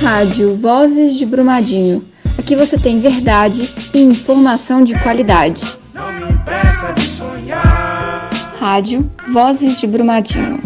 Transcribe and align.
Rádio 0.00 0.56
Vozes 0.56 1.16
de 1.16 1.24
Brumadinho. 1.24 2.06
Aqui 2.38 2.54
você 2.54 2.78
tem 2.78 3.00
verdade 3.00 3.68
e 3.94 3.98
informação 3.98 4.84
de 4.84 4.94
qualidade. 5.00 5.78
Não 5.94 6.12
me 6.12 6.30
impeça 6.30 6.92
de 6.92 7.02
sonhar. 7.02 8.30
Rádio 8.60 9.10
Vozes 9.32 9.80
de 9.80 9.86
Brumadinho. 9.86 10.60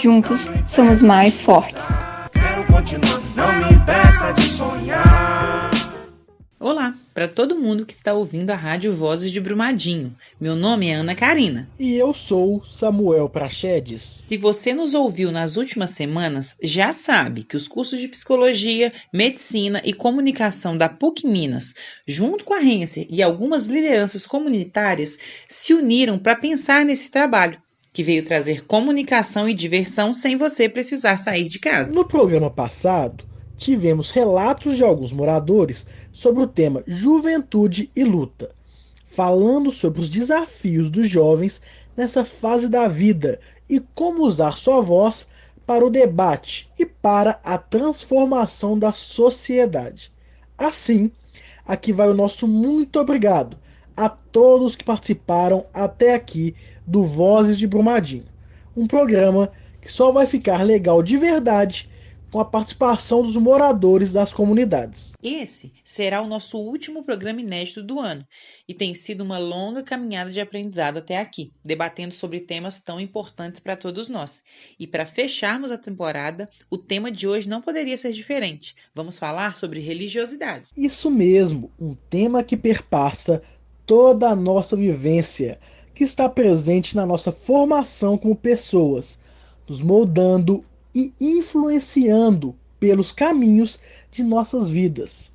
Juntos 0.00 0.48
somos 0.64 1.02
mais 1.02 1.40
fortes. 1.40 2.04
Quero 2.32 2.64
continuar. 2.66 3.20
Não 3.34 3.52
me 3.56 3.74
impeça 3.74 4.32
de 4.32 4.42
sonhar. 4.42 5.70
Olá, 6.60 6.94
para 7.16 7.28
todo 7.28 7.58
mundo 7.58 7.86
que 7.86 7.94
está 7.94 8.12
ouvindo 8.12 8.50
a 8.50 8.54
Rádio 8.54 8.94
Vozes 8.94 9.32
de 9.32 9.40
Brumadinho. 9.40 10.14
Meu 10.38 10.54
nome 10.54 10.88
é 10.88 10.96
Ana 10.96 11.14
Karina. 11.14 11.66
E 11.78 11.94
eu 11.94 12.12
sou 12.12 12.62
Samuel 12.62 13.26
Prachedes. 13.30 14.02
Se 14.02 14.36
você 14.36 14.74
nos 14.74 14.92
ouviu 14.92 15.32
nas 15.32 15.56
últimas 15.56 15.92
semanas, 15.92 16.58
já 16.62 16.92
sabe 16.92 17.42
que 17.42 17.56
os 17.56 17.66
cursos 17.66 17.98
de 17.98 18.08
Psicologia, 18.08 18.92
Medicina 19.10 19.80
e 19.82 19.94
Comunicação 19.94 20.76
da 20.76 20.90
PUC 20.90 21.26
Minas, 21.26 21.74
junto 22.06 22.44
com 22.44 22.52
a 22.52 22.58
Renser 22.58 23.06
e 23.08 23.22
algumas 23.22 23.64
lideranças 23.64 24.26
comunitárias, 24.26 25.18
se 25.48 25.72
uniram 25.72 26.18
para 26.18 26.36
pensar 26.36 26.84
nesse 26.84 27.10
trabalho, 27.10 27.58
que 27.94 28.02
veio 28.02 28.26
trazer 28.26 28.66
comunicação 28.66 29.48
e 29.48 29.54
diversão 29.54 30.12
sem 30.12 30.36
você 30.36 30.68
precisar 30.68 31.16
sair 31.16 31.48
de 31.48 31.58
casa. 31.58 31.94
No 31.94 32.04
programa 32.04 32.50
passado, 32.50 33.24
tivemos 33.56 34.10
relatos 34.10 34.76
de 34.76 34.84
alguns 34.84 35.12
moradores 35.12 35.86
sobre 36.12 36.42
o 36.42 36.46
tema 36.46 36.82
Juventude 36.86 37.90
e 37.96 38.04
Luta, 38.04 38.50
falando 39.06 39.70
sobre 39.70 40.02
os 40.02 40.08
desafios 40.08 40.90
dos 40.90 41.08
jovens 41.08 41.60
nessa 41.96 42.24
fase 42.24 42.68
da 42.68 42.86
vida 42.86 43.40
e 43.68 43.80
como 43.94 44.26
usar 44.26 44.56
sua 44.56 44.80
voz 44.80 45.28
para 45.66 45.84
o 45.84 45.90
debate 45.90 46.70
e 46.78 46.86
para 46.86 47.40
a 47.42 47.58
transformação 47.58 48.78
da 48.78 48.92
sociedade. 48.92 50.12
Assim, 50.56 51.10
aqui 51.66 51.92
vai 51.92 52.08
o 52.08 52.14
nosso 52.14 52.46
muito 52.46 53.00
obrigado 53.00 53.58
a 53.96 54.08
todos 54.08 54.76
que 54.76 54.84
participaram 54.84 55.66
até 55.72 56.14
aqui 56.14 56.54
do 56.86 57.02
Vozes 57.02 57.56
de 57.56 57.66
Brumadinho, 57.66 58.26
um 58.76 58.86
programa 58.86 59.50
que 59.80 59.90
só 59.90 60.12
vai 60.12 60.26
ficar 60.26 60.62
legal 60.62 61.02
de 61.02 61.16
verdade 61.16 61.90
com 62.30 62.40
a 62.40 62.44
participação 62.44 63.22
dos 63.22 63.36
moradores 63.36 64.12
das 64.12 64.32
comunidades. 64.32 65.12
Esse 65.22 65.72
será 65.84 66.20
o 66.20 66.26
nosso 66.26 66.58
último 66.58 67.02
programa 67.02 67.40
inédito 67.40 67.82
do 67.82 68.00
ano 68.00 68.26
e 68.68 68.74
tem 68.74 68.94
sido 68.94 69.22
uma 69.22 69.38
longa 69.38 69.82
caminhada 69.82 70.30
de 70.30 70.40
aprendizado 70.40 70.98
até 70.98 71.18
aqui, 71.18 71.52
debatendo 71.64 72.12
sobre 72.12 72.40
temas 72.40 72.80
tão 72.80 73.00
importantes 73.00 73.60
para 73.60 73.76
todos 73.76 74.08
nós. 74.08 74.42
E 74.78 74.86
para 74.86 75.06
fecharmos 75.06 75.70
a 75.70 75.78
temporada, 75.78 76.48
o 76.70 76.76
tema 76.76 77.10
de 77.10 77.26
hoje 77.26 77.48
não 77.48 77.62
poderia 77.62 77.96
ser 77.96 78.12
diferente. 78.12 78.74
Vamos 78.94 79.18
falar 79.18 79.56
sobre 79.56 79.80
religiosidade. 79.80 80.66
Isso 80.76 81.10
mesmo, 81.10 81.70
um 81.80 81.94
tema 82.10 82.42
que 82.42 82.56
perpassa 82.56 83.42
toda 83.86 84.28
a 84.28 84.36
nossa 84.36 84.76
vivência, 84.76 85.58
que 85.94 86.04
está 86.04 86.28
presente 86.28 86.96
na 86.96 87.06
nossa 87.06 87.30
formação 87.30 88.18
como 88.18 88.34
pessoas, 88.34 89.16
nos 89.68 89.80
moldando 89.80 90.64
e 90.96 91.12
influenciando 91.20 92.56
pelos 92.80 93.12
caminhos 93.12 93.78
de 94.10 94.22
nossas 94.22 94.70
vidas. 94.70 95.30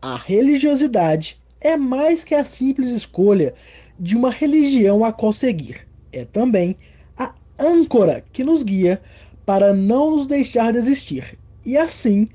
A 0.00 0.16
religiosidade 0.16 1.42
é 1.60 1.76
mais 1.76 2.22
que 2.22 2.36
a 2.36 2.44
simples 2.44 2.90
escolha 2.90 3.52
de 3.98 4.16
uma 4.16 4.30
religião 4.30 5.04
a 5.04 5.12
qual 5.12 5.32
seguir. 5.32 5.88
É 6.12 6.24
também 6.24 6.76
a 7.18 7.34
âncora 7.58 8.24
que 8.32 8.44
nos 8.44 8.62
guia 8.62 9.02
para 9.44 9.74
não 9.74 10.18
nos 10.18 10.28
deixar 10.28 10.72
desistir 10.72 11.36
e 11.64 11.76
assim 11.76 12.28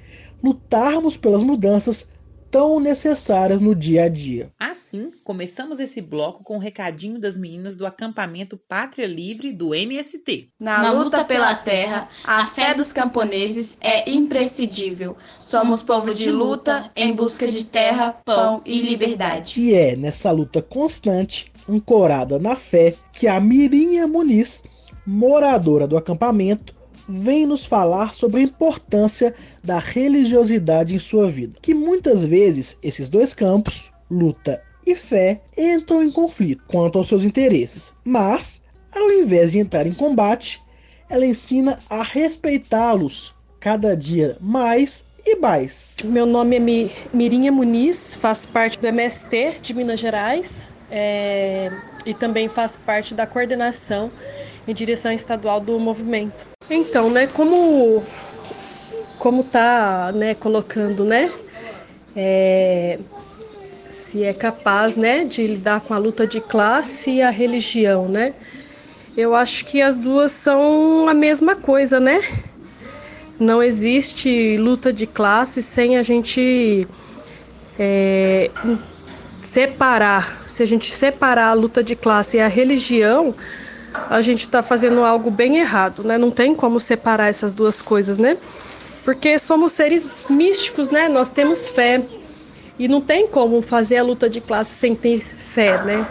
lutarmos 0.44 1.16
pelas 1.16 1.44
mudanças 1.44 2.12
tão 2.52 2.82
necessárias 2.82 3.62
no 3.62 3.74
dia 3.74 4.04
a 4.04 4.10
dia. 4.10 4.52
Assim, 4.60 5.12
começamos 5.24 5.80
esse 5.80 6.02
bloco 6.02 6.44
com 6.44 6.56
o 6.56 6.58
um 6.58 6.60
recadinho 6.60 7.18
das 7.18 7.38
meninas 7.38 7.78
do 7.78 7.86
acampamento 7.86 8.58
Pátria 8.58 9.08
Livre 9.08 9.54
do 9.54 9.74
MST. 9.74 10.50
Na, 10.60 10.82
Na 10.82 10.92
luta 10.92 11.24
pela 11.24 11.56
terra, 11.56 12.10
a 12.26 12.46
fé 12.46 12.74
dos 12.74 12.92
camponeses 12.92 13.78
é 13.80 14.10
imprescindível. 14.12 15.16
Somos 15.40 15.82
povo 15.82 16.14
de 16.14 16.30
luta 16.30 16.92
em 16.94 17.14
busca 17.14 17.48
de 17.48 17.64
terra, 17.64 18.18
pão 18.26 18.62
e 18.66 18.82
liberdade. 18.82 19.58
E 19.58 19.74
é 19.74 19.96
nessa 19.96 20.30
luta 20.30 20.62
constante, 20.62 21.52
ancorada 21.70 22.38
na 22.38 22.58
fé, 22.58 22.96
que 23.14 23.28
a 23.28 23.40
Mirinha 23.40 24.06
Muniz, 24.06 24.62
moradora 25.08 25.88
do 25.88 25.96
acampamento, 25.96 26.81
vem 27.20 27.46
nos 27.46 27.66
falar 27.66 28.14
sobre 28.14 28.40
a 28.40 28.44
importância 28.44 29.34
da 29.64 29.80
religiosidade 29.80 30.96
em 30.96 31.00
sua 31.00 31.30
vida. 31.30 31.58
Que 31.62 31.74
muitas 31.74 32.24
vezes 32.24 32.78
esses 32.82 33.10
dois 33.10 33.34
campos, 33.34 33.92
luta 34.10 34.62
e 34.86 34.96
fé, 34.96 35.42
entram 35.58 36.04
em 36.04 36.12
conflito 36.12 36.64
quanto 36.68 36.98
aos 36.98 37.08
seus 37.08 37.24
interesses. 37.24 37.94
Mas, 38.04 38.62
ao 38.92 39.12
invés 39.12 39.52
de 39.52 39.60
entrar 39.60 39.86
em 39.86 39.94
combate, 39.94 40.62
ela 41.10 41.26
ensina 41.26 41.80
a 41.90 42.04
respeitá-los 42.04 43.34
cada 43.60 43.96
dia 43.96 44.38
mais 44.40 45.06
e 45.26 45.36
mais. 45.36 45.96
Meu 46.04 46.26
nome 46.26 46.56
é 46.56 46.90
Mirinha 47.14 47.52
Muniz, 47.52 48.16
faço 48.16 48.48
parte 48.50 48.80
do 48.80 48.88
MST 48.88 49.58
de 49.62 49.74
Minas 49.74 50.00
Gerais 50.00 50.68
é, 50.90 51.72
e 52.06 52.14
também 52.14 52.50
faço 52.50 52.80
parte 52.80 53.14
da 53.14 53.28
coordenação 53.28 54.12
em 54.68 54.74
direção 54.74 55.12
estadual 55.12 55.60
do 55.60 55.80
movimento. 55.80 56.48
Então, 56.70 57.10
né, 57.10 57.28
como 57.28 58.04
como 59.18 59.44
tá, 59.44 60.12
né, 60.16 60.34
colocando, 60.34 61.06
né, 61.06 61.32
é, 62.16 62.98
se 63.88 64.24
é 64.24 64.34
capaz, 64.34 64.96
né, 64.96 65.26
de 65.26 65.46
lidar 65.46 65.82
com 65.82 65.94
a 65.94 65.98
luta 65.98 66.26
de 66.26 66.42
classe 66.42 67.12
e 67.12 67.22
a 67.22 67.30
religião, 67.30 68.08
né? 68.08 68.34
Eu 69.16 69.36
acho 69.36 69.66
que 69.66 69.82
as 69.82 69.98
duas 69.98 70.32
são 70.32 71.08
a 71.08 71.14
mesma 71.14 71.56
coisa, 71.56 72.00
né? 72.00 72.22
Não 73.40 73.62
existe 73.62 74.58
luta 74.58 74.94
de 74.94 75.06
classe 75.06 75.62
sem 75.62 75.98
a 75.98 76.04
gente 76.04 76.88
é, 77.78 78.50
separar. 79.42 80.44
Se 80.46 80.64
a 80.64 80.66
gente 80.66 80.96
separar 80.96 81.48
a 81.48 81.54
luta 81.54 81.84
de 81.84 81.96
classe 81.96 82.38
e 82.38 82.40
a 82.40 82.48
religião, 82.48 83.36
a 84.10 84.22
gente 84.22 84.42
está 84.42 84.62
fazendo 84.64 85.04
algo 85.04 85.30
bem 85.30 85.58
errado, 85.58 86.04
né? 86.04 86.18
Não 86.18 86.32
tem 86.32 86.56
como 86.56 86.80
separar 86.80 87.28
essas 87.28 87.54
duas 87.54 87.82
coisas, 87.82 88.18
né? 88.18 88.38
Porque 89.04 89.40
somos 89.40 89.72
seres 89.72 90.26
místicos, 90.30 90.90
né? 90.90 91.10
Nós 91.10 91.30
temos 91.30 91.68
fé 91.68 92.02
e 92.78 92.88
não 92.88 93.02
tem 93.02 93.28
como 93.28 93.62
fazer 93.62 93.98
a 93.98 94.04
luta 94.04 94.30
de 94.30 94.40
classe 94.42 94.76
sem 94.76 94.96
ter 94.96 95.20
fé, 95.20 95.84
né? 95.84 96.08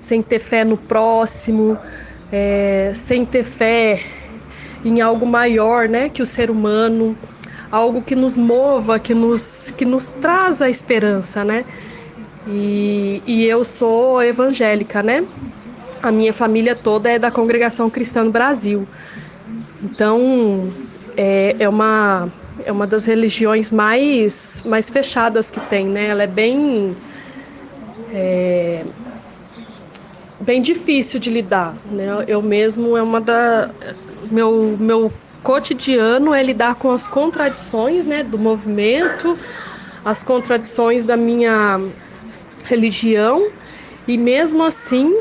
Sem 0.00 0.22
ter 0.22 0.38
fé 0.38 0.64
no 0.64 0.76
próximo, 0.76 1.78
é, 2.30 2.92
sem 2.94 3.24
ter 3.24 3.44
fé 3.44 4.02
em 4.84 5.00
algo 5.00 5.26
maior, 5.26 5.88
né? 5.88 6.08
Que 6.08 6.22
o 6.22 6.26
ser 6.26 6.50
humano, 6.50 7.16
algo 7.70 8.02
que 8.02 8.14
nos 8.14 8.36
mova, 8.36 8.98
que 8.98 9.14
nos 9.14 9.72
que 9.76 9.84
nos 9.84 10.08
traz 10.08 10.62
a 10.62 10.70
esperança, 10.70 11.44
né? 11.44 11.64
E, 12.46 13.22
e 13.26 13.44
eu 13.44 13.64
sou 13.64 14.22
evangélica, 14.22 15.02
né? 15.02 15.24
A 16.02 16.10
minha 16.10 16.32
família 16.32 16.74
toda 16.74 17.10
é 17.10 17.18
da 17.18 17.30
Congregação 17.30 17.90
Cristã 17.90 18.24
no 18.24 18.30
Brasil. 18.30 18.86
Então, 19.82 20.68
é, 21.16 21.56
é, 21.58 21.68
uma, 21.68 22.28
é 22.64 22.72
uma 22.72 22.86
das 22.86 23.04
religiões 23.04 23.72
mais, 23.72 24.62
mais 24.66 24.90
fechadas 24.90 25.50
que 25.50 25.60
tem, 25.60 25.86
né? 25.86 26.06
Ela 26.06 26.24
é 26.24 26.26
bem. 26.26 26.96
É, 28.12 28.84
bem 30.40 30.62
difícil 30.62 31.20
de 31.20 31.30
lidar, 31.30 31.74
né? 31.90 32.24
Eu 32.26 32.40
mesmo 32.40 32.96
é 32.96 33.02
uma 33.02 33.20
da 33.20 33.70
meu 34.30 34.76
meu 34.78 35.12
cotidiano 35.42 36.34
é 36.34 36.42
lidar 36.42 36.74
com 36.74 36.90
as 36.90 37.06
contradições, 37.06 38.04
né, 38.04 38.22
do 38.22 38.38
movimento, 38.38 39.38
as 40.04 40.22
contradições 40.22 41.04
da 41.04 41.16
minha 41.16 41.80
religião 42.64 43.48
e 44.06 44.18
mesmo 44.18 44.62
assim 44.62 45.16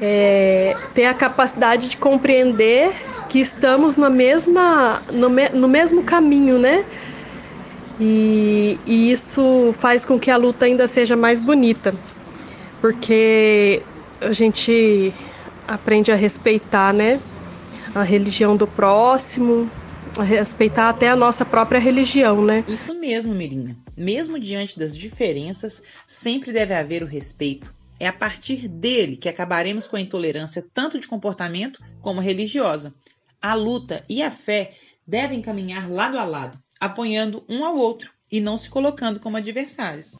é, 0.00 0.76
ter 0.94 1.06
a 1.06 1.14
capacidade 1.14 1.88
de 1.88 1.96
compreender 1.96 2.92
que 3.28 3.38
estamos 3.38 3.96
na 3.96 4.10
mesma, 4.10 5.02
no, 5.12 5.30
me, 5.30 5.48
no 5.50 5.68
mesmo 5.68 6.02
caminho, 6.02 6.58
né? 6.58 6.84
E, 8.00 8.78
e 8.86 9.10
isso 9.12 9.74
faz 9.78 10.04
com 10.04 10.18
que 10.18 10.30
a 10.30 10.36
luta 10.36 10.66
ainda 10.66 10.86
seja 10.86 11.16
mais 11.16 11.40
bonita, 11.40 11.94
porque 12.80 13.82
a 14.20 14.32
gente 14.32 15.12
aprende 15.66 16.10
a 16.10 16.16
respeitar, 16.16 16.92
né? 16.92 17.20
A 17.94 18.02
religião 18.02 18.56
do 18.56 18.66
próximo, 18.66 19.70
a 20.18 20.22
respeitar 20.22 20.88
até 20.88 21.08
a 21.08 21.16
nossa 21.16 21.44
própria 21.44 21.78
religião, 21.78 22.44
né? 22.44 22.64
Isso 22.66 22.94
mesmo, 22.98 23.34
Mirinha. 23.34 23.76
Mesmo 23.96 24.38
diante 24.38 24.78
das 24.78 24.96
diferenças, 24.96 25.82
sempre 26.06 26.52
deve 26.52 26.74
haver 26.74 27.02
o 27.02 27.06
respeito, 27.06 27.72
é 27.98 28.06
a 28.06 28.12
partir 28.12 28.68
dele 28.68 29.16
que 29.16 29.28
acabaremos 29.28 29.86
com 29.86 29.96
a 29.96 30.00
intolerância 30.00 30.64
tanto 30.72 31.00
de 31.00 31.08
comportamento 31.08 31.78
como 32.00 32.20
religiosa. 32.20 32.94
A 33.40 33.54
luta 33.54 34.04
e 34.08 34.22
a 34.22 34.30
fé 34.30 34.74
devem 35.06 35.40
caminhar 35.40 35.90
lado 35.90 36.18
a 36.18 36.24
lado, 36.24 36.58
apoiando 36.80 37.44
um 37.48 37.64
ao 37.64 37.76
outro 37.76 38.12
e 38.30 38.40
não 38.40 38.56
se 38.56 38.68
colocando 38.68 39.20
como 39.20 39.36
adversários. 39.36 40.16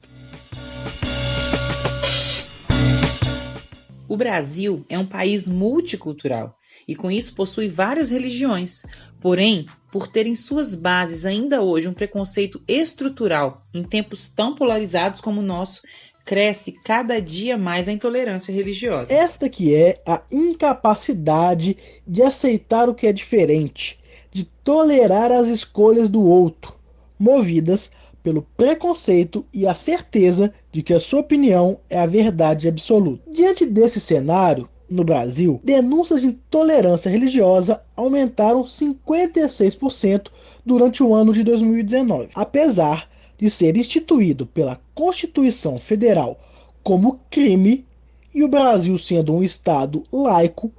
O 4.06 4.16
Brasil 4.16 4.84
é 4.88 4.98
um 4.98 5.06
país 5.06 5.48
multicultural 5.48 6.56
e 6.86 6.94
com 6.94 7.10
isso 7.10 7.34
possui 7.34 7.68
várias 7.68 8.10
religiões. 8.10 8.82
Porém, 9.20 9.66
por 9.90 10.06
terem 10.06 10.34
suas 10.34 10.74
bases 10.74 11.24
ainda 11.24 11.62
hoje 11.62 11.88
um 11.88 11.94
preconceito 11.94 12.62
estrutural 12.68 13.62
em 13.72 13.82
tempos 13.82 14.28
tão 14.28 14.54
polarizados 14.54 15.20
como 15.20 15.40
o 15.40 15.44
nosso, 15.44 15.80
cresce 16.24 16.72
cada 16.72 17.20
dia 17.20 17.58
mais 17.58 17.88
a 17.88 17.92
intolerância 17.92 18.52
religiosa. 18.52 19.12
Esta 19.12 19.48
que 19.48 19.74
é 19.74 19.96
a 20.06 20.22
incapacidade 20.32 21.76
de 22.06 22.22
aceitar 22.22 22.88
o 22.88 22.94
que 22.94 23.06
é 23.06 23.12
diferente, 23.12 23.98
de 24.30 24.44
tolerar 24.64 25.30
as 25.30 25.48
escolhas 25.48 26.08
do 26.08 26.24
outro, 26.24 26.74
movidas 27.18 27.90
pelo 28.22 28.42
preconceito 28.56 29.44
e 29.52 29.66
a 29.66 29.74
certeza 29.74 30.52
de 30.72 30.82
que 30.82 30.94
a 30.94 31.00
sua 31.00 31.20
opinião 31.20 31.78
é 31.90 31.98
a 31.98 32.06
verdade 32.06 32.68
absoluta. 32.68 33.22
Diante 33.30 33.66
desse 33.66 34.00
cenário, 34.00 34.68
no 34.88 35.04
Brasil, 35.04 35.60
denúncias 35.62 36.20
de 36.20 36.28
intolerância 36.28 37.10
religiosa 37.10 37.82
aumentaram 37.96 38.62
56% 38.64 40.28
durante 40.64 41.02
o 41.02 41.14
ano 41.14 41.32
de 41.32 41.42
2019, 41.42 42.28
apesar 42.34 43.08
de 43.44 43.50
ser 43.50 43.76
instituído 43.76 44.46
pela 44.46 44.80
Constituição 44.94 45.78
Federal 45.78 46.40
como 46.82 47.20
crime 47.28 47.86
e 48.34 48.42
o 48.42 48.48
Brasil 48.48 48.96
sendo 48.96 49.34
um 49.34 49.42
Estado 49.42 50.02
laico, 50.10 50.72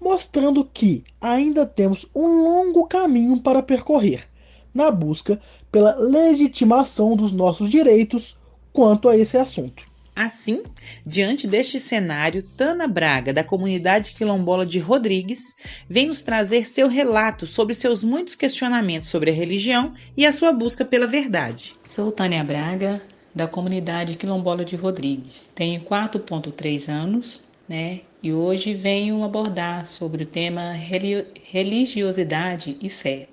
mostrando 0.00 0.64
que 0.64 1.02
ainda 1.20 1.66
temos 1.66 2.06
um 2.14 2.44
longo 2.44 2.86
caminho 2.86 3.40
para 3.40 3.64
percorrer 3.64 4.28
na 4.72 4.92
busca 4.92 5.40
pela 5.72 5.96
legitimação 5.96 7.16
dos 7.16 7.32
nossos 7.32 7.68
direitos 7.68 8.36
quanto 8.72 9.08
a 9.08 9.16
esse 9.16 9.36
assunto. 9.36 9.82
Assim, 10.16 10.62
diante 11.04 11.44
deste 11.44 11.80
cenário, 11.80 12.40
Tana 12.40 12.86
Braga, 12.86 13.32
da 13.32 13.42
comunidade 13.42 14.12
quilombola 14.12 14.64
de 14.64 14.78
Rodrigues, 14.78 15.56
vem 15.90 16.06
nos 16.06 16.22
trazer 16.22 16.66
seu 16.66 16.86
relato 16.86 17.48
sobre 17.48 17.74
seus 17.74 18.04
muitos 18.04 18.36
questionamentos 18.36 19.08
sobre 19.08 19.32
a 19.32 19.34
religião 19.34 19.92
e 20.16 20.24
a 20.24 20.30
sua 20.30 20.52
busca 20.52 20.84
pela 20.84 21.08
verdade. 21.08 21.74
Sou 21.82 22.12
Tânia 22.12 22.44
Braga, 22.44 23.02
da 23.34 23.48
comunidade 23.48 24.14
quilombola 24.14 24.64
de 24.64 24.76
Rodrigues. 24.76 25.50
Tenho 25.52 25.80
4,3 25.80 26.88
anos, 26.88 27.42
né? 27.68 28.02
E 28.22 28.32
hoje 28.32 28.72
venho 28.72 29.24
abordar 29.24 29.84
sobre 29.84 30.22
o 30.22 30.26
tema 30.26 30.70
religiosidade 30.72 32.76
e 32.80 32.88
fé. 32.88 33.26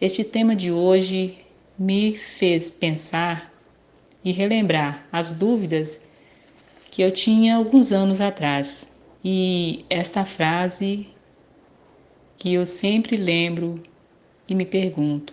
Este 0.00 0.24
tema 0.24 0.56
de 0.56 0.72
hoje 0.72 1.36
me 1.78 2.16
fez 2.16 2.70
pensar 2.70 3.52
e 4.24 4.32
relembrar 4.32 5.06
as 5.12 5.32
dúvidas 5.32 6.00
que 6.90 7.02
eu 7.02 7.10
tinha 7.10 7.56
alguns 7.56 7.92
anos 7.92 8.20
atrás. 8.20 8.90
E 9.22 9.84
esta 9.90 10.24
frase 10.24 11.06
que 12.36 12.54
eu 12.54 12.64
sempre 12.64 13.16
lembro 13.16 13.82
e 14.48 14.54
me 14.54 14.64
pergunto: 14.64 15.32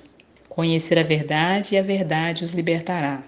conhecer 0.50 1.00
a 1.00 1.04
verdade 1.04 1.76
e 1.76 1.78
a 1.78 1.82
verdade 1.82 2.44
os 2.44 2.52
libertará. 2.52 3.24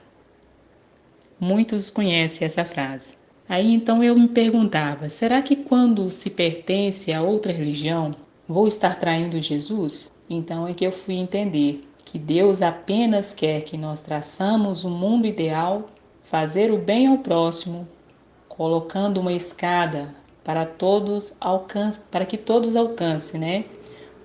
Muitos 1.40 1.90
conhecem 1.90 2.46
essa 2.46 2.66
frase. 2.66 3.16
Aí 3.48 3.74
então 3.74 4.04
eu 4.04 4.18
me 4.18 4.28
perguntava: 4.28 5.10
será 5.10 5.42
que 5.42 5.56
quando 5.56 6.10
se 6.10 6.30
pertence 6.30 7.12
a 7.12 7.22
outra 7.22 7.52
religião, 7.52 8.16
vou 8.48 8.68
estar 8.68 9.00
traindo 9.00 9.42
Jesus? 9.42 10.12
Então 10.30 10.68
é 10.68 10.74
que 10.74 10.86
eu 10.86 10.92
fui 10.92 11.16
entender 11.16 11.84
que 12.06 12.20
Deus 12.20 12.62
apenas 12.62 13.34
quer 13.34 13.62
que 13.62 13.78
nós 13.78 14.02
traçamos 14.02 14.84
um 14.86 14.90
mundo 14.90 15.26
ideal, 15.26 15.88
fazer 16.24 16.72
o 16.72 16.78
bem 16.78 17.08
ao 17.08 17.18
próximo, 17.18 17.88
colocando 18.48 19.20
uma 19.20 19.34
escada 19.34 20.14
para 20.44 20.66
todos 20.66 21.34
alcance, 21.40 22.02
para 22.12 22.26
que 22.26 22.38
todos 22.38 22.76
alcancem, 22.76 23.40
né? 23.40 23.66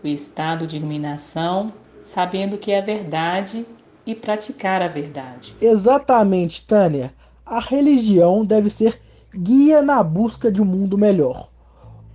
O 0.02 0.06
estado 0.06 0.66
de 0.66 0.76
iluminação, 0.76 1.72
sabendo 2.02 2.58
que 2.58 2.72
é 2.72 2.78
a 2.78 2.84
verdade 2.84 3.66
e 4.06 4.14
praticar 4.14 4.82
a 4.82 4.88
verdade. 4.88 5.54
Exatamente, 5.60 6.66
Tânia. 6.66 7.12
A 7.44 7.60
religião 7.60 8.44
deve 8.44 8.69
ser 8.69 9.00
guia 9.34 9.82
na 9.82 10.02
busca 10.02 10.50
de 10.50 10.60
um 10.60 10.64
mundo 10.64 10.98
melhor, 10.98 11.48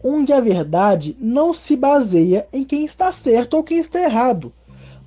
onde 0.03 0.33
a 0.33 0.39
verdade 0.39 1.15
não 1.19 1.53
se 1.53 1.75
baseia 1.75 2.47
em 2.51 2.63
quem 2.63 2.83
está 2.83 3.11
certo 3.11 3.55
ou 3.55 3.63
quem 3.63 3.77
está 3.77 3.99
errado, 4.01 4.51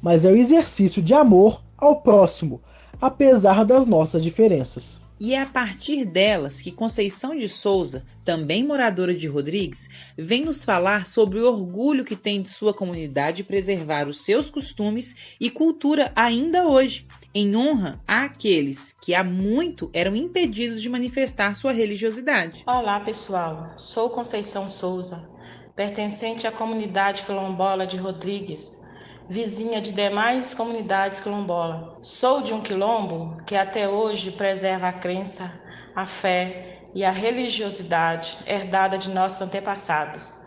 mas 0.01 0.25
é 0.25 0.31
o 0.31 0.37
exercício 0.37 1.03
de 1.03 1.15
amor 1.15 1.63
ao 1.77 2.01
próximo, 2.01 2.61
apesar 3.01 3.65
das 3.65 3.87
nossas 3.87 4.23
diferenças. 4.23 5.01
E 5.19 5.33
é 5.33 5.41
a 5.41 5.47
partir 5.47 6.05
delas 6.05 6.61
que 6.61 6.71
Conceição 6.71 7.35
de 7.35 7.49
Souza, 7.49 8.05
também 8.23 8.63
moradora 8.63 9.15
de 9.15 9.27
Rodrigues, 9.27 9.89
vem 10.17 10.45
nos 10.45 10.63
falar 10.63 11.07
sobre 11.07 11.39
o 11.39 11.47
orgulho 11.47 12.05
que 12.05 12.15
tem 12.15 12.43
de 12.43 12.51
sua 12.51 12.75
comunidade 12.75 13.43
preservar 13.43 14.09
os 14.09 14.23
seus 14.23 14.51
costumes 14.51 15.17
e 15.41 15.49
cultura 15.49 16.13
ainda 16.15 16.69
hoje, 16.69 17.07
em 17.35 17.57
honra 17.57 17.99
àqueles 18.07 18.95
que 19.01 19.15
há 19.15 19.25
muito 19.25 19.89
eram 19.95 20.15
impedidos 20.15 20.83
de 20.83 20.91
manifestar 20.91 21.57
sua 21.57 21.73
religiosidade. 21.73 22.63
Olá, 22.67 23.01
pessoal. 23.01 23.73
Sou 23.79 24.11
Conceição 24.11 24.69
Souza, 24.69 25.27
pertencente 25.75 26.47
à 26.47 26.53
comunidade 26.53 27.23
quilombola 27.23 27.87
de 27.87 27.97
Rodrigues, 27.97 28.85
vizinha 29.29 29.81
de 29.81 29.93
demais 29.93 30.55
comunidades 30.55 31.19
quilombola. 31.19 31.99
Sou 32.01 32.43
de 32.43 32.55
um 32.55 32.61
quilombo 32.61 33.37
que 33.45 33.57
até 33.57 33.89
hoje 33.89 34.31
preserva 34.31 34.89
a 34.89 34.93
crença, 34.93 35.53
a 35.95 36.07
fé 36.07 36.79
e 36.95 37.05
a 37.05 37.11
religiosidade 37.11 38.39
herdada 38.47 38.97
de 38.97 39.11
nossos 39.11 39.41
antepassados, 39.41 40.41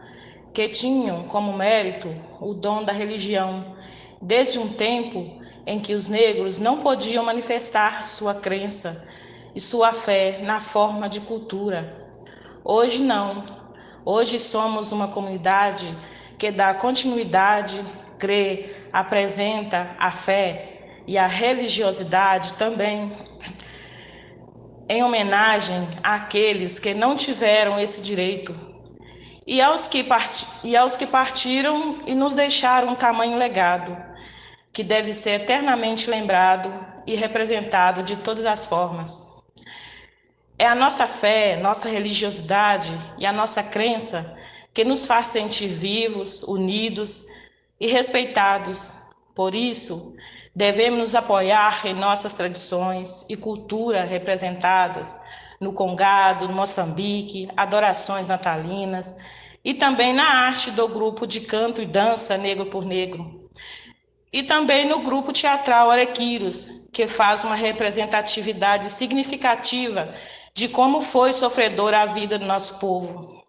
que 0.54 0.68
tinham 0.70 1.24
como 1.24 1.54
mérito 1.54 2.10
o 2.40 2.54
dom 2.54 2.84
da 2.84 2.94
religião, 2.94 3.76
desde 4.22 4.58
um 4.58 4.70
tempo 4.70 5.40
em 5.66 5.80
que 5.80 5.94
os 5.94 6.08
negros 6.08 6.58
não 6.58 6.80
podiam 6.80 7.24
manifestar 7.24 8.04
sua 8.04 8.34
crença 8.34 9.06
e 9.54 9.60
sua 9.60 9.92
fé 9.92 10.40
na 10.42 10.62
forma 10.62 11.10
de 11.10 11.20
cultura. 11.20 12.08
Hoje 12.64 13.04
não. 13.04 13.44
Hoje 14.06 14.40
somos 14.40 14.94
uma 14.94 15.10
comunidade 15.10 15.94
que 16.38 16.50
dá 16.50 16.74
continuidade 16.74 17.84
crê, 18.20 18.66
apresenta 18.92 19.96
a 19.98 20.12
fé 20.12 21.02
e 21.08 21.18
a 21.18 21.26
religiosidade 21.26 22.54
também 22.54 23.12
em 24.88 25.04
homenagem 25.04 25.88
àqueles 26.04 26.78
que 26.78 26.94
não 26.94 27.16
tiveram 27.16 27.80
esse 27.80 28.02
direito 28.02 28.56
e 29.48 29.62
aos 29.62 29.88
que, 29.88 30.04
part... 30.04 30.46
e 30.64 30.78
aos 30.78 30.96
que 30.96 31.08
partiram 31.08 32.00
e 32.06 32.14
nos 32.14 32.36
deixaram 32.36 32.90
um 32.90 32.96
tamanho 32.96 33.38
legado 33.38 33.98
que 34.72 34.84
deve 34.84 35.14
ser 35.14 35.42
eternamente 35.42 36.10
lembrado 36.10 36.72
e 37.08 37.16
representado 37.16 38.04
de 38.04 38.16
todas 38.18 38.46
as 38.46 38.68
formas. 38.68 39.26
É 40.58 40.68
a 40.68 40.76
nossa 40.76 41.08
fé, 41.08 41.56
nossa 41.56 41.90
religiosidade 41.90 42.92
e 43.18 43.26
a 43.26 43.32
nossa 43.32 43.64
crença 43.64 44.38
que 44.74 44.84
nos 44.84 45.08
faz 45.08 45.30
sentir 45.30 45.68
vivos, 45.68 46.44
unidos 46.44 47.24
e 47.80 47.88
respeitados. 47.88 48.94
Por 49.36 49.56
isso, 49.56 50.16
devemos 50.56 51.00
nos 51.00 51.16
apoiar 51.16 51.86
em 51.86 51.94
nossas 51.94 52.34
tradições 52.34 53.26
e 53.30 53.38
cultura 53.38 54.04
representadas 54.04 55.18
no 55.60 55.74
Congado, 55.74 56.48
no 56.48 56.54
Moçambique, 56.54 57.50
adorações 57.56 58.28
natalinas 58.28 59.16
e 59.64 59.74
também 59.74 60.14
na 60.14 60.24
arte 60.24 60.72
do 60.72 60.88
grupo 60.88 61.28
de 61.28 61.42
canto 61.42 61.82
e 61.82 61.86
dança 61.86 62.38
Negro 62.38 62.68
por 62.68 62.86
Negro. 62.86 63.50
E 64.32 64.44
também 64.44 64.86
no 64.86 65.00
grupo 65.00 65.34
teatral 65.34 65.90
Arequiros, 65.90 66.68
que 66.94 67.08
faz 67.08 67.44
uma 67.44 67.56
representatividade 67.56 68.90
significativa 68.90 70.14
de 70.54 70.68
como 70.68 71.02
foi 71.02 71.34
sofredora 71.34 72.02
a 72.02 72.06
vida 72.06 72.38
do 72.38 72.46
nosso 72.46 72.76
povo. 72.76 73.44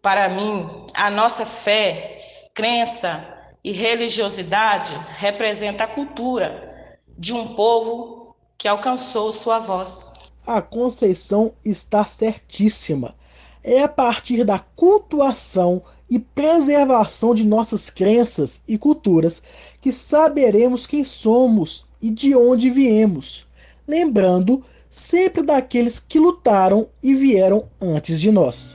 Para 0.00 0.28
mim, 0.28 0.86
a 0.94 1.10
nossa 1.10 1.44
fé, 1.44 2.18
crença, 2.54 3.35
e 3.66 3.72
religiosidade 3.72 4.96
representa 5.18 5.82
a 5.82 5.88
cultura 5.88 6.96
de 7.18 7.32
um 7.32 7.48
povo 7.56 8.36
que 8.56 8.68
alcançou 8.68 9.32
sua 9.32 9.58
voz. 9.58 10.12
A 10.46 10.62
Conceição 10.62 11.52
está 11.64 12.04
certíssima. 12.04 13.16
É 13.64 13.82
a 13.82 13.88
partir 13.88 14.44
da 14.44 14.60
cultuação 14.60 15.82
e 16.08 16.16
preservação 16.16 17.34
de 17.34 17.44
nossas 17.44 17.90
crenças 17.90 18.62
e 18.68 18.78
culturas 18.78 19.42
que 19.80 19.92
saberemos 19.92 20.86
quem 20.86 21.02
somos 21.02 21.86
e 22.00 22.08
de 22.08 22.36
onde 22.36 22.70
viemos. 22.70 23.48
Lembrando 23.84 24.62
sempre 24.88 25.42
daqueles 25.42 25.98
que 25.98 26.20
lutaram 26.20 26.88
e 27.02 27.16
vieram 27.16 27.68
antes 27.80 28.20
de 28.20 28.30
nós. 28.30 28.72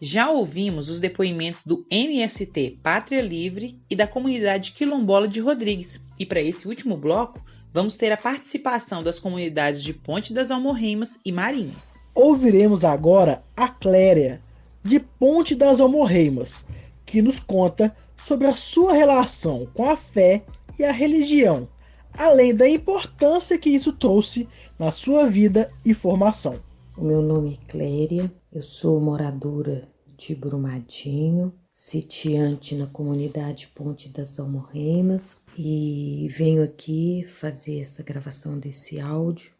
Já 0.00 0.30
ouvimos 0.30 0.88
os 0.88 1.00
depoimentos 1.00 1.64
do 1.66 1.84
MST 1.90 2.78
Pátria 2.84 3.20
Livre 3.20 3.76
e 3.90 3.96
da 3.96 4.06
comunidade 4.06 4.70
quilombola 4.70 5.26
de 5.26 5.40
Rodrigues. 5.40 6.00
E 6.16 6.24
para 6.24 6.40
esse 6.40 6.68
último 6.68 6.96
bloco, 6.96 7.44
vamos 7.74 7.96
ter 7.96 8.12
a 8.12 8.16
participação 8.16 9.02
das 9.02 9.18
comunidades 9.18 9.82
de 9.82 9.92
Ponte 9.92 10.32
das 10.32 10.52
Almorreimas 10.52 11.18
e 11.24 11.32
Marinhos. 11.32 11.98
Ouviremos 12.14 12.84
agora 12.84 13.42
a 13.56 13.68
Cléria, 13.68 14.40
de 14.84 15.00
Ponte 15.00 15.56
das 15.56 15.80
Almorreimas, 15.80 16.64
que 17.04 17.20
nos 17.20 17.40
conta 17.40 17.94
sobre 18.16 18.46
a 18.46 18.54
sua 18.54 18.92
relação 18.92 19.66
com 19.74 19.84
a 19.84 19.96
fé 19.96 20.44
e 20.78 20.84
a 20.84 20.92
religião, 20.92 21.68
além 22.14 22.54
da 22.54 22.68
importância 22.68 23.58
que 23.58 23.70
isso 23.70 23.92
trouxe 23.92 24.48
na 24.78 24.92
sua 24.92 25.26
vida 25.26 25.68
e 25.84 25.92
formação. 25.92 26.60
O 26.96 27.02
meu 27.02 27.20
nome 27.20 27.58
é 27.60 27.70
Cléria, 27.70 28.32
eu 28.50 28.62
sou 28.62 28.98
moradora 28.98 29.86
de 30.16 30.34
Brumadinho, 30.34 31.52
sitiante 31.70 32.74
na 32.74 32.86
comunidade 32.86 33.68
Ponte 33.74 34.08
das 34.08 34.40
Almorreimas 34.40 35.44
e 35.56 36.26
venho 36.30 36.62
aqui 36.62 37.24
fazer 37.26 37.80
essa 37.80 38.02
gravação 38.02 38.58
desse 38.58 38.98
áudio 38.98 39.52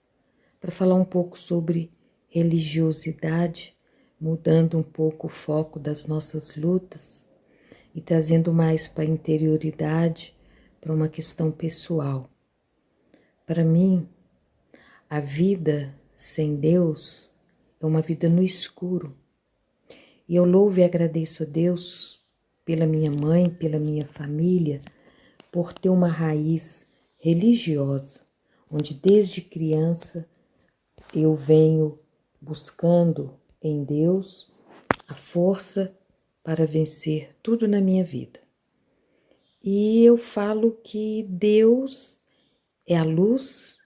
para 0.59 0.73
falar 0.73 0.95
um 0.95 1.05
pouco 1.05 1.39
sobre 1.39 1.91
religiosidade, 2.29 3.77
mudando 4.19 4.79
um 4.79 4.83
pouco 4.83 5.27
o 5.27 5.31
foco 5.31 5.79
das 5.79 6.09
nossas 6.09 6.57
lutas 6.57 7.29
e 7.95 8.01
trazendo 8.01 8.53
mais 8.53 8.89
para 8.89 9.05
a 9.05 9.07
interioridade, 9.07 10.35
para 10.81 10.95
uma 10.95 11.09
questão 11.09 11.53
pessoal. 11.53 12.29
Para 13.47 13.65
mim, 13.65 14.09
a 15.11 15.21
vida 15.21 15.95
sem 16.17 16.57
Deus 16.57 17.38
é 17.81 17.87
uma 17.87 18.01
vida 18.01 18.29
no 18.29 18.43
escuro. 18.43 19.15
E 20.29 20.37
eu 20.37 20.45
louvo 20.45 20.81
e 20.81 20.85
agradeço 20.85 21.43
a 21.43 21.47
Deus 21.47 22.21
pela 22.65 22.87
minha 22.87 23.11
mãe, 23.11 23.49
pela 23.49 23.79
minha 23.79 24.05
família, 24.05 24.83
por 25.51 25.73
ter 25.73 25.89
uma 25.89 26.09
raiz 26.09 26.87
religiosa, 27.19 28.21
onde 28.71 28.95
desde 28.95 29.41
criança 29.41 30.29
eu 31.15 31.35
venho 31.35 31.99
buscando 32.41 33.35
em 33.63 33.83
Deus 33.85 34.53
a 35.07 35.15
força 35.15 35.93
para 36.43 36.67
vencer 36.67 37.35
tudo 37.43 37.67
na 37.67 37.81
minha 37.81 38.05
vida. 38.05 38.41
E 39.63 40.05
eu 40.05 40.17
falo 40.17 40.73
que 40.85 41.25
Deus 41.25 42.23
é 42.87 42.97
a 42.97 43.05
luz 43.05 43.78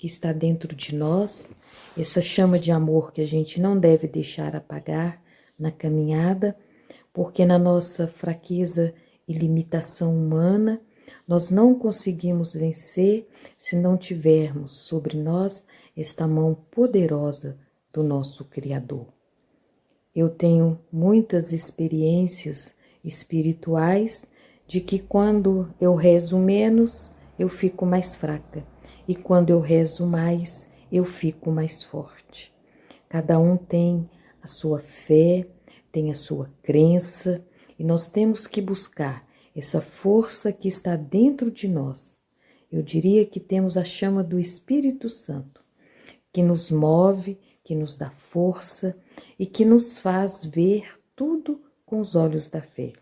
que 0.00 0.06
está 0.06 0.32
dentro 0.32 0.74
de 0.74 0.94
nós, 0.94 1.50
essa 1.96 2.22
chama 2.22 2.58
de 2.58 2.72
amor 2.72 3.12
que 3.12 3.20
a 3.20 3.26
gente 3.26 3.60
não 3.60 3.78
deve 3.78 4.08
deixar 4.08 4.56
apagar 4.56 5.22
na 5.58 5.70
caminhada, 5.70 6.56
porque 7.12 7.44
na 7.44 7.58
nossa 7.58 8.08
fraqueza 8.08 8.94
e 9.28 9.34
limitação 9.34 10.16
humana, 10.16 10.80
nós 11.28 11.50
não 11.50 11.74
conseguimos 11.74 12.54
vencer 12.54 13.28
se 13.58 13.76
não 13.76 13.98
tivermos 13.98 14.86
sobre 14.86 15.20
nós 15.20 15.66
esta 15.94 16.26
mão 16.26 16.56
poderosa 16.70 17.58
do 17.92 18.02
nosso 18.02 18.46
Criador. 18.46 19.06
Eu 20.16 20.30
tenho 20.30 20.80
muitas 20.90 21.52
experiências 21.52 22.74
espirituais 23.04 24.26
de 24.66 24.80
que 24.80 24.98
quando 24.98 25.68
eu 25.78 25.94
rezo 25.94 26.38
menos, 26.38 27.14
eu 27.38 27.50
fico 27.50 27.84
mais 27.84 28.16
fraca, 28.16 28.64
e 29.10 29.14
quando 29.16 29.50
eu 29.50 29.58
rezo 29.58 30.06
mais, 30.06 30.68
eu 30.92 31.04
fico 31.04 31.50
mais 31.50 31.82
forte. 31.82 32.52
Cada 33.08 33.40
um 33.40 33.56
tem 33.56 34.08
a 34.40 34.46
sua 34.46 34.78
fé, 34.78 35.48
tem 35.90 36.12
a 36.12 36.14
sua 36.14 36.48
crença, 36.62 37.44
e 37.76 37.82
nós 37.82 38.08
temos 38.08 38.46
que 38.46 38.60
buscar 38.60 39.20
essa 39.52 39.80
força 39.80 40.52
que 40.52 40.68
está 40.68 40.94
dentro 40.94 41.50
de 41.50 41.66
nós. 41.66 42.24
Eu 42.70 42.84
diria 42.84 43.26
que 43.26 43.40
temos 43.40 43.76
a 43.76 43.82
chama 43.82 44.22
do 44.22 44.38
Espírito 44.38 45.08
Santo, 45.08 45.60
que 46.32 46.40
nos 46.40 46.70
move, 46.70 47.36
que 47.64 47.74
nos 47.74 47.96
dá 47.96 48.10
força 48.10 48.94
e 49.36 49.44
que 49.44 49.64
nos 49.64 49.98
faz 49.98 50.44
ver 50.44 50.88
tudo 51.16 51.60
com 51.84 51.98
os 51.98 52.14
olhos 52.14 52.48
da 52.48 52.62
fé. 52.62 52.92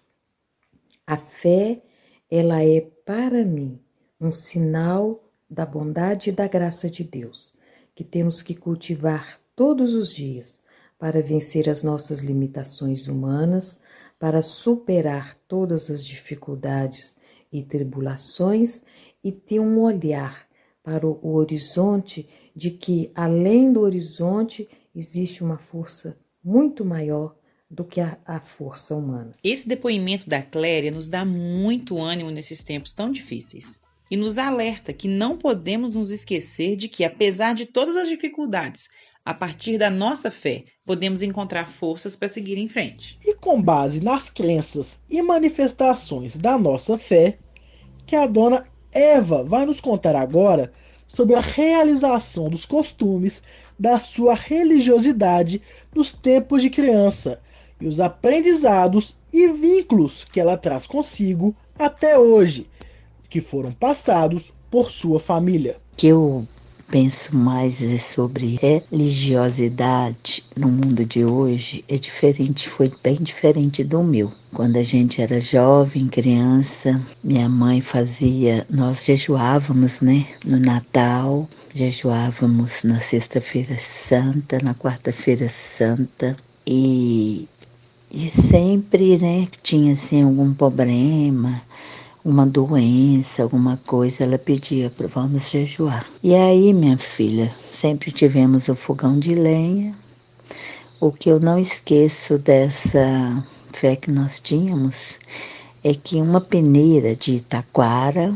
A 1.07 1.19
fé, 1.19 1.77
ela 2.31 2.65
é 2.65 2.81
para 3.05 3.45
mim 3.45 3.79
um 4.19 4.33
sinal 4.33 5.27
da 5.50 5.64
bondade 5.64 6.31
e 6.31 6.33
da 6.33 6.47
graça 6.47 6.90
de 6.90 7.02
Deus, 7.02 7.55
que 7.95 8.05
temos 8.05 8.43
que 8.43 8.55
cultivar 8.55 9.40
todos 9.57 9.95
os 9.95 10.14
dias 10.14 10.61
para 10.99 11.23
vencer 11.23 11.69
as 11.69 11.83
nossas 11.83 12.21
limitações 12.21 13.07
humanas, 13.07 13.83
para 14.19 14.43
superar 14.43 15.37
todas 15.47 15.90
as 15.90 16.05
dificuldades 16.05 17.19
e 17.52 17.62
tribulações 17.62 18.83
e 19.23 19.33
ter 19.33 19.61
um 19.61 19.81
olhar 19.81 20.47
para 20.83 21.07
o 21.07 21.35
horizonte 21.35 22.28
de 22.55 22.71
que 22.71 23.11
além 23.14 23.73
do 23.73 23.81
horizonte 23.81 24.69
existe 24.95 25.43
uma 25.43 25.59
força 25.59 26.19
muito 26.43 26.85
maior 26.85 27.37
do 27.71 27.85
que 27.85 28.00
a, 28.00 28.19
a, 28.25 28.40
força 28.40 28.97
humana. 28.97 29.35
Esse 29.45 29.69
depoimento 29.69 30.28
da 30.28 30.43
Cléria 30.43 30.90
nos 30.90 31.09
dá 31.09 31.25
muito 31.25 31.99
ânimo 31.99 32.31
nesses 32.31 32.62
tempos 32.62 32.93
tão 32.93 33.12
difíceis 33.12 33.81
e 34.11 34.17
nos 34.17 34.38
alerta 34.38 34.93
que 34.93 35.09
não 35.09 35.37
podemos 35.37 35.95
nos 35.95 36.11
esquecer 36.11 36.77
de 36.77 36.88
que, 36.88 37.05
apesar 37.05 37.55
de 37.55 37.67
todas 37.67 37.97
as 37.97 38.09
dificuldades, 38.09 38.88
a 39.25 39.35
partir 39.35 39.77
da 39.77 39.91
nossa 39.91 40.31
fé, 40.31 40.65
podemos 40.87 41.21
encontrar 41.21 41.69
forças 41.69 42.17
para 42.17 42.29
seguir 42.29 42.57
em 42.57 42.69
frente. 42.69 43.19
E 43.25 43.35
com 43.35 43.61
base 43.61 44.03
nas 44.03 44.31
crenças 44.31 45.05
e 45.11 45.21
manifestações 45.21 46.37
da 46.37 46.57
nossa 46.57 46.97
fé, 46.97 47.38
que 48.07 48.17
a 48.17 48.27
dona 48.27 48.67
Eva 48.91 49.45
vai 49.45 49.67
nos 49.67 49.81
contar 49.81 50.17
agora 50.17 50.73
sobre 51.07 51.35
a 51.35 51.41
realização 51.41 52.49
dos 52.49 52.65
costumes 52.65 53.43
da 53.79 53.99
sua 53.99 54.35
religiosidade 54.35 55.61
nos 55.95 56.12
tempos 56.12 56.62
de 56.62 56.71
criança 56.71 57.41
e 57.81 57.87
os 57.87 58.00
aprendizados 58.00 59.19
e 59.33 59.49
vínculos 59.49 60.25
que 60.25 60.41
ela 60.41 60.57
traz 60.57 60.87
consigo 60.87 61.55
até 61.79 62.19
hoje, 62.19 62.69
que 63.28 63.40
foram 63.40 63.73
passados 63.73 64.52
por 64.70 64.90
sua 64.90 65.20
família. 65.20 65.76
Que 65.97 66.08
eu 66.08 66.47
penso 66.90 67.37
mais 67.37 67.76
sobre 68.02 68.58
religiosidade 68.61 70.42
no 70.56 70.68
mundo 70.68 71.04
de 71.04 71.25
hoje 71.25 71.85
é 71.88 71.97
diferente, 71.97 72.68
foi 72.68 72.90
bem 73.02 73.16
diferente 73.16 73.85
do 73.85 74.02
meu. 74.02 74.32
Quando 74.54 74.78
a 74.78 74.82
gente 74.82 75.20
era 75.20 75.40
jovem, 75.40 76.08
criança, 76.08 77.00
minha 77.23 77.49
mãe 77.49 77.80
fazia, 77.80 78.66
nós 78.70 79.04
jejuávamos, 79.04 80.00
né, 80.00 80.26
no 80.44 80.58
Natal, 80.58 81.47
jejuávamos 81.75 82.82
na 82.82 82.99
Sexta-feira 83.00 83.76
Santa, 83.78 84.58
na 84.62 84.75
Quarta-feira 84.75 85.49
Santa 85.49 86.37
e 86.66 87.47
e 88.11 88.26
sempre, 88.30 89.18
né, 89.18 89.47
tinha 89.62 89.92
assim 89.92 90.23
algum 90.23 90.54
problema, 90.54 91.61
uma 92.25 92.47
doença, 92.47 93.43
alguma 93.43 93.77
coisa, 93.87 94.25
ela 94.25 94.39
pedia 94.39 94.91
para 94.91 95.07
vamos 95.07 95.51
jejuar. 95.51 96.07
E 96.23 96.35
aí, 96.35 96.73
minha 96.73 96.99
filha, 96.99 97.55
sempre 97.71 98.11
tivemos 98.11 98.69
o 98.69 98.75
fogão 98.75 99.19
de 99.19 99.35
lenha. 99.35 99.95
O 101.01 101.13
que 101.13 101.29
eu 101.29 101.39
não 101.39 101.59
esqueço 101.59 102.39
dessa 102.39 103.45
fé 103.73 103.95
que 103.95 104.11
nós 104.11 104.41
tínhamos 104.41 105.19
é 105.85 105.95
que 105.95 106.21
uma 106.21 106.41
peneira 106.41 107.15
de 107.15 107.41
taquara, 107.41 108.35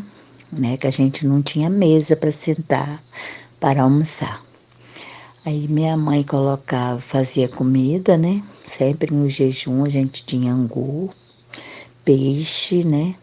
né, 0.53 0.77
que 0.77 0.87
a 0.87 0.91
gente 0.91 1.27
não 1.27 1.43
tinha 1.43 1.69
mesa 1.69 2.15
para 2.15 2.31
sentar 2.31 3.03
para 3.59 3.83
almoçar. 3.83 4.45
Aí 5.45 5.67
minha 5.69 5.97
mãe 5.97 6.23
colocava, 6.23 7.01
fazia 7.01 7.49
comida, 7.49 8.17
né? 8.17 8.43
Sempre 8.65 9.13
no 9.13 9.29
jejum 9.29 9.85
a 9.85 9.89
gente 9.89 10.25
tinha 10.25 10.53
angu, 10.53 11.11
peixe, 12.05 12.85
né? 12.85 13.17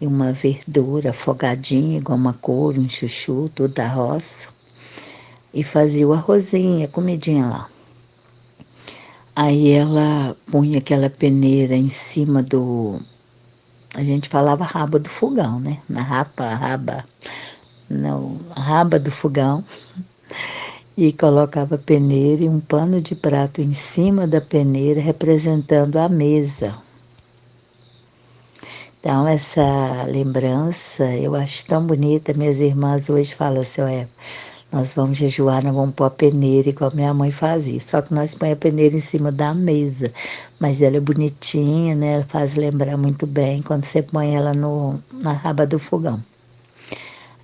Uma 0.00 0.32
verdura 0.32 1.10
afogadinha, 1.10 1.98
igual 1.98 2.18
uma 2.18 2.34
couve, 2.34 2.80
um 2.80 2.88
chuchu, 2.88 3.50
tudo 3.54 3.72
da 3.72 3.86
roça. 3.86 4.48
E 5.54 5.62
fazia 5.62 6.06
o 6.06 6.12
arrozinho, 6.12 6.84
a 6.84 6.88
comidinha 6.88 7.46
lá. 7.46 7.70
Aí 9.34 9.70
ela 9.70 10.36
punha 10.50 10.78
aquela 10.78 11.08
peneira 11.08 11.74
em 11.74 11.88
cima 11.88 12.42
do. 12.42 13.00
A 13.94 14.04
gente 14.04 14.28
falava 14.28 14.64
raba 14.64 14.98
do 14.98 15.08
fogão, 15.08 15.60
né? 15.60 15.78
Na 15.88 16.02
rapa, 16.02 16.54
raba. 16.54 17.04
Não, 17.88 18.38
raba 18.50 18.98
do 18.98 19.10
fogão. 19.10 19.64
E 20.98 21.12
colocava 21.12 21.76
peneira 21.76 22.46
e 22.46 22.48
um 22.48 22.58
pano 22.58 23.02
de 23.02 23.14
prato 23.14 23.60
em 23.60 23.74
cima 23.74 24.26
da 24.26 24.40
peneira, 24.40 24.98
representando 24.98 25.98
a 25.98 26.08
mesa 26.08 26.74
então, 29.06 29.28
essa 29.28 30.02
lembrança 30.08 31.04
eu 31.14 31.36
acho 31.36 31.64
tão 31.64 31.86
bonita. 31.86 32.34
Minhas 32.34 32.58
irmãs 32.58 33.08
hoje 33.08 33.36
falam 33.36 33.62
assim: 33.62 33.80
é, 33.82 34.08
nós 34.72 34.94
vamos 34.96 35.16
jejuar, 35.16 35.62
nós 35.62 35.72
vamos 35.72 35.94
pôr 35.94 36.06
a 36.06 36.10
peneira 36.10 36.70
igual 36.70 36.90
minha 36.92 37.14
mãe 37.14 37.30
fazia. 37.30 37.80
Só 37.80 38.02
que 38.02 38.12
nós 38.12 38.34
põe 38.34 38.50
a 38.50 38.56
peneira 38.56 38.96
em 38.96 39.00
cima 39.00 39.30
da 39.30 39.54
mesa. 39.54 40.12
Mas 40.58 40.82
ela 40.82 40.96
é 40.96 41.00
bonitinha, 41.00 41.94
né? 41.94 42.14
Ela 42.14 42.24
faz 42.24 42.56
lembrar 42.56 42.96
muito 42.96 43.28
bem 43.28 43.62
quando 43.62 43.84
você 43.84 44.02
põe 44.02 44.34
ela 44.34 44.52
no, 44.52 44.98
na 45.12 45.30
raba 45.30 45.64
do 45.64 45.78
fogão. 45.78 46.20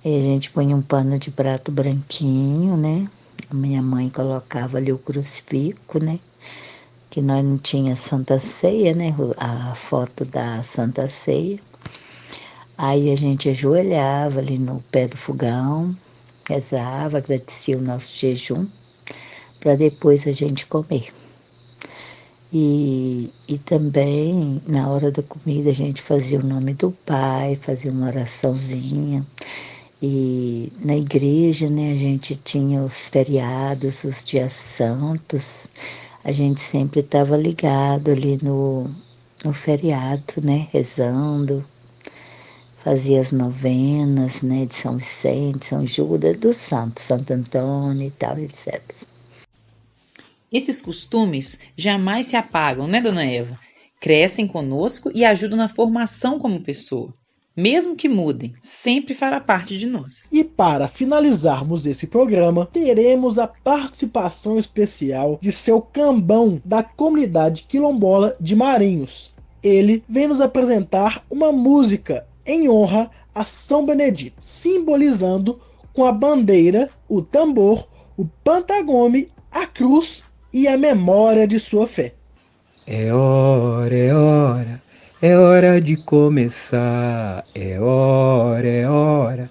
Aí 0.03 0.19
a 0.19 0.21
gente 0.21 0.51
põe 0.51 0.73
um 0.73 0.81
pano 0.81 1.17
de 1.17 1.31
prato 1.31 1.71
branquinho, 1.71 2.75
né? 2.75 3.07
A 3.49 3.53
minha 3.53 3.81
mãe 3.81 4.09
colocava 4.09 4.79
ali 4.79 4.91
o 4.91 4.97
crucifixo, 4.97 5.97
né? 6.01 6.19
Que 7.13 7.21
nós 7.21 7.45
não 7.45 7.59
tinha 7.59 7.95
Santa 7.95 8.39
Ceia, 8.39 8.95
né? 8.95 9.13
A 9.37 9.75
foto 9.75 10.25
da 10.25 10.63
Santa 10.63 11.07
Ceia. 11.07 11.59
Aí 12.75 13.11
a 13.11 13.15
gente 13.15 13.49
ajoelhava 13.49 14.39
ali 14.39 14.57
no 14.57 14.83
pé 14.91 15.07
do 15.07 15.15
fogão, 15.15 15.95
rezava, 16.49 17.19
agradecia 17.19 17.77
o 17.77 17.81
nosso 17.83 18.17
jejum, 18.17 18.65
para 19.59 19.75
depois 19.75 20.25
a 20.25 20.31
gente 20.31 20.65
comer. 20.65 21.13
E, 22.51 23.31
e 23.47 23.59
também, 23.59 24.59
na 24.65 24.89
hora 24.89 25.11
da 25.11 25.21
comida, 25.21 25.69
a 25.69 25.75
gente 25.75 26.01
fazia 26.01 26.39
o 26.39 26.43
nome 26.43 26.73
do 26.73 26.89
Pai, 27.05 27.59
fazia 27.61 27.91
uma 27.91 28.07
oraçãozinha. 28.07 29.23
E 30.01 30.73
na 30.83 30.97
igreja, 30.97 31.69
né, 31.69 31.91
a 31.91 31.95
gente 31.95 32.35
tinha 32.35 32.81
os 32.81 33.07
feriados, 33.07 34.03
os 34.03 34.25
dias 34.25 34.53
santos. 34.53 35.67
A 36.23 36.31
gente 36.31 36.61
sempre 36.61 37.01
estava 37.01 37.35
ligado 37.35 38.09
ali 38.09 38.39
no, 38.41 38.89
no 39.43 39.53
feriado, 39.53 40.35
né, 40.41 40.67
rezando, 40.71 41.65
fazia 42.77 43.19
as 43.19 43.31
novenas, 43.31 44.41
né, 44.41 44.65
de 44.65 44.73
São 44.73 44.97
Vicente, 44.97 45.65
São 45.65 45.85
Judas, 45.85 46.37
dos 46.37 46.55
santos, 46.55 47.03
Santo 47.03 47.31
Antônio 47.31 48.07
e 48.07 48.11
tal, 48.11 48.39
etc. 48.39 48.81
Esses 50.51 50.81
costumes 50.81 51.59
jamais 51.75 52.27
se 52.27 52.35
apagam, 52.37 52.87
né, 52.87 53.01
dona 53.01 53.25
Eva? 53.25 53.59
Crescem 53.99 54.47
conosco 54.47 55.11
e 55.13 55.25
ajudam 55.25 55.57
na 55.57 55.67
formação 55.67 56.39
como 56.39 56.61
pessoa. 56.61 57.13
Mesmo 57.55 57.95
que 57.95 58.09
mudem, 58.09 58.53
sempre 58.59 59.13
fará 59.13 59.39
parte 59.39 59.77
de 59.77 59.85
nós. 59.85 60.27
E 60.31 60.43
para 60.43 60.87
finalizarmos 60.87 61.85
esse 61.85 62.07
programa, 62.07 62.67
teremos 62.73 63.37
a 63.37 63.47
participação 63.47 64.57
especial 64.57 65.37
de 65.39 65.51
seu 65.51 65.79
cambão 65.79 66.59
da 66.65 66.81
comunidade 66.81 67.65
quilombola 67.69 68.35
de 68.39 68.55
Marinhos. 68.55 69.31
Ele 69.61 70.03
vem 70.09 70.27
nos 70.27 70.41
apresentar 70.41 71.23
uma 71.29 71.51
música 71.51 72.25
em 72.43 72.67
honra 72.67 73.11
a 73.35 73.45
São 73.45 73.85
Benedito, 73.85 74.37
simbolizando 74.39 75.59
com 75.93 76.05
a 76.05 76.11
bandeira, 76.11 76.89
o 77.07 77.21
tambor, 77.21 77.87
o 78.17 78.25
pantagome, 78.43 79.27
a 79.51 79.67
cruz 79.67 80.23
e 80.51 80.67
a 80.67 80.75
memória 80.75 81.47
de 81.47 81.59
sua 81.59 81.85
fé. 81.85 82.15
É 82.85 83.13
hora, 83.13 83.95
é 83.95 84.13
hora, 84.13 84.82
é 85.23 85.37
hora 85.37 85.79
de 85.79 85.95
começar, 85.95 87.45
é 87.55 87.79
hora, 87.79 88.67
é 88.67 88.89
hora, 88.89 89.49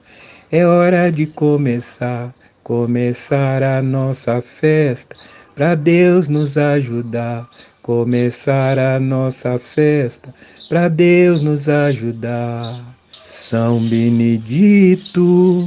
é 0.50 0.66
hora 0.66 1.10
de 1.10 1.24
começar, 1.24 2.34
começar 2.62 3.62
a 3.62 3.80
nossa 3.80 4.42
festa, 4.42 5.16
para 5.54 5.74
Deus 5.74 6.28
nos 6.28 6.58
ajudar, 6.58 7.48
começar 7.80 8.78
a 8.78 9.00
nossa 9.00 9.58
festa, 9.58 10.34
para 10.68 10.88
Deus 10.88 11.40
nos 11.40 11.70
ajudar. 11.70 12.84
São 13.24 13.80
Benedito 13.80 15.64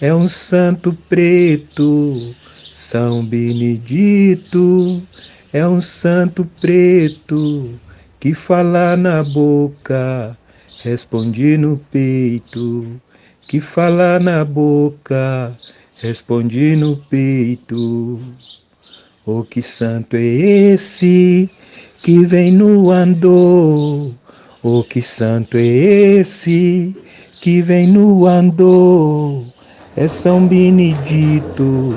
é 0.00 0.12
um 0.12 0.26
santo 0.26 0.92
preto, 1.08 2.34
São 2.72 3.24
Benedito 3.24 5.00
é 5.52 5.64
um 5.64 5.80
santo 5.80 6.44
preto 6.60 7.78
que 8.26 8.34
fala 8.34 8.96
na 8.96 9.22
boca, 9.22 10.36
responde 10.82 11.56
no 11.56 11.78
peito, 11.92 13.00
que 13.42 13.60
fala 13.60 14.18
na 14.18 14.44
boca, 14.44 15.56
responde 16.02 16.74
no 16.74 16.96
peito. 16.96 18.18
Oh, 19.24 19.44
que 19.44 19.62
santo 19.62 20.16
é 20.16 20.24
esse 20.24 21.48
que 22.02 22.24
vem 22.24 22.50
no 22.50 22.90
andor? 22.90 24.10
Oh, 24.60 24.82
que 24.82 25.00
santo 25.00 25.56
é 25.56 25.64
esse 26.18 26.96
que 27.40 27.62
vem 27.62 27.86
no 27.86 28.26
andor? 28.26 29.44
É 29.96 30.08
São 30.08 30.48
Benedito, 30.48 31.94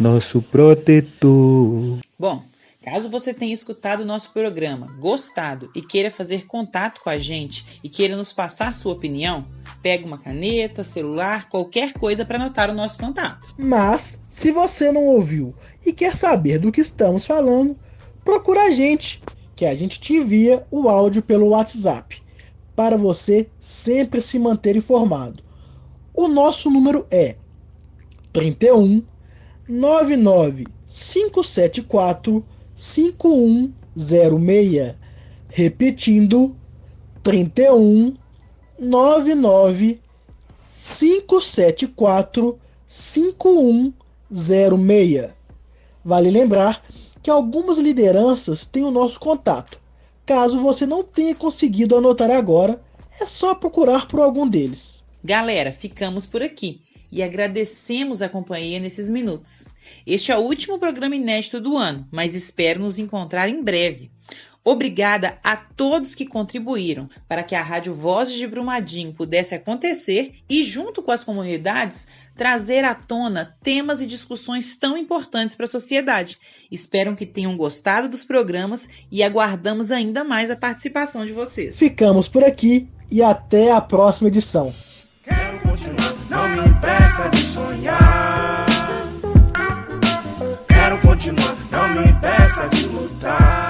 nosso 0.00 0.40
protetor. 0.40 1.98
Bom, 2.18 2.42
caso 2.86 3.10
você 3.10 3.34
tenha 3.34 3.52
escutado 3.52 4.02
o 4.02 4.06
nosso 4.06 4.30
programa, 4.32 4.86
gostado 5.00 5.68
e 5.74 5.82
queira 5.82 6.08
fazer 6.08 6.46
contato 6.46 7.00
com 7.00 7.10
a 7.10 7.18
gente 7.18 7.80
e 7.82 7.88
queira 7.88 8.16
nos 8.16 8.32
passar 8.32 8.76
sua 8.76 8.92
opinião, 8.92 9.44
pega 9.82 10.06
uma 10.06 10.16
caneta, 10.16 10.84
celular, 10.84 11.48
qualquer 11.48 11.94
coisa 11.94 12.24
para 12.24 12.36
anotar 12.36 12.70
o 12.70 12.76
nosso 12.76 12.96
contato. 12.96 13.52
Mas, 13.58 14.20
se 14.28 14.52
você 14.52 14.92
não 14.92 15.04
ouviu 15.04 15.52
e 15.84 15.92
quer 15.92 16.14
saber 16.14 16.60
do 16.60 16.70
que 16.70 16.80
estamos 16.80 17.26
falando, 17.26 17.76
procura 18.24 18.66
a 18.66 18.70
gente, 18.70 19.20
que 19.56 19.66
a 19.66 19.74
gente 19.74 19.98
te 19.98 20.12
envia 20.12 20.64
o 20.70 20.88
áudio 20.88 21.22
pelo 21.22 21.48
WhatsApp, 21.48 22.22
para 22.76 22.96
você 22.96 23.50
sempre 23.58 24.20
se 24.20 24.38
manter 24.38 24.76
informado. 24.76 25.42
O 26.14 26.28
nosso 26.28 26.70
número 26.70 27.04
é 27.10 27.34
31 28.32 29.02
99 29.68 30.68
574 30.86 32.46
5106. 32.76 34.94
Repetindo, 35.48 36.54
31 37.22 38.14
99 38.78 40.00
574 40.70 42.58
5106. 42.86 45.30
Vale 46.04 46.30
lembrar 46.30 46.82
que 47.22 47.30
algumas 47.30 47.78
lideranças 47.78 48.66
têm 48.66 48.84
o 48.84 48.90
nosso 48.90 49.18
contato. 49.18 49.80
Caso 50.24 50.60
você 50.60 50.86
não 50.86 51.02
tenha 51.02 51.34
conseguido 51.34 51.96
anotar 51.96 52.30
agora, 52.30 52.80
é 53.20 53.26
só 53.26 53.54
procurar 53.54 54.06
por 54.06 54.20
algum 54.20 54.46
deles. 54.46 55.02
Galera, 55.24 55.72
ficamos 55.72 56.26
por 56.26 56.42
aqui 56.42 56.85
e 57.10 57.22
agradecemos 57.22 58.22
a 58.22 58.28
companhia 58.28 58.80
nesses 58.80 59.10
minutos. 59.10 59.66
Este 60.06 60.32
é 60.32 60.36
o 60.36 60.42
último 60.42 60.78
programa 60.78 61.16
inédito 61.16 61.60
do 61.60 61.76
ano, 61.76 62.06
mas 62.10 62.34
espero 62.34 62.80
nos 62.80 62.98
encontrar 62.98 63.48
em 63.48 63.62
breve. 63.62 64.10
Obrigada 64.68 65.38
a 65.44 65.56
todos 65.56 66.12
que 66.12 66.26
contribuíram 66.26 67.08
para 67.28 67.44
que 67.44 67.54
a 67.54 67.62
Rádio 67.62 67.94
Vozes 67.94 68.34
de 68.34 68.48
Brumadinho 68.48 69.12
pudesse 69.12 69.54
acontecer 69.54 70.32
e, 70.50 70.64
junto 70.64 71.04
com 71.04 71.12
as 71.12 71.22
comunidades, 71.22 72.08
trazer 72.34 72.82
à 72.82 72.92
tona 72.92 73.56
temas 73.62 74.02
e 74.02 74.08
discussões 74.08 74.76
tão 74.76 74.98
importantes 74.98 75.54
para 75.54 75.66
a 75.66 75.68
sociedade. 75.68 76.36
Espero 76.68 77.14
que 77.14 77.24
tenham 77.24 77.56
gostado 77.56 78.08
dos 78.08 78.24
programas 78.24 78.88
e 79.08 79.22
aguardamos 79.22 79.92
ainda 79.92 80.24
mais 80.24 80.50
a 80.50 80.56
participação 80.56 81.24
de 81.24 81.32
vocês. 81.32 81.78
Ficamos 81.78 82.26
por 82.28 82.42
aqui 82.42 82.88
e 83.08 83.22
até 83.22 83.70
a 83.70 83.80
próxima 83.80 84.26
edição. 84.26 84.74
Quero 85.22 85.60
continuar, 85.60 86.05
não 86.36 86.48
me 86.50 86.68
impeça 86.68 87.28
de 87.30 87.42
sonhar. 87.42 88.66
Quero 90.68 90.98
continuar, 90.98 91.56
não 91.70 91.88
me 91.88 92.08
impeça 92.10 92.68
de 92.68 92.88
lutar. 92.88 93.65